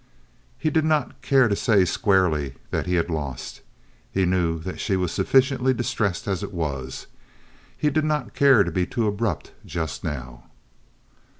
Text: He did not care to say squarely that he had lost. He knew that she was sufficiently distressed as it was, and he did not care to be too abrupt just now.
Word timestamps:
He 0.57 0.71
did 0.71 0.83
not 0.83 1.21
care 1.21 1.47
to 1.47 1.55
say 1.55 1.85
squarely 1.85 2.55
that 2.71 2.87
he 2.87 2.95
had 2.95 3.07
lost. 3.11 3.61
He 4.11 4.25
knew 4.25 4.57
that 4.61 4.79
she 4.79 4.95
was 4.95 5.11
sufficiently 5.11 5.75
distressed 5.75 6.27
as 6.27 6.41
it 6.41 6.51
was, 6.55 7.05
and 7.05 7.15
he 7.77 7.91
did 7.91 8.05
not 8.05 8.33
care 8.33 8.63
to 8.63 8.71
be 8.71 8.87
too 8.87 9.05
abrupt 9.05 9.51
just 9.63 10.03
now. 10.03 10.45